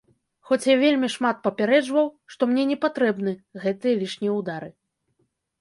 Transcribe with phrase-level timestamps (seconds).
[0.51, 3.35] Хоць я вельмі шмат папярэджваў, што мне не патрэбны
[3.67, 4.69] гэтыя лішнія ўдары.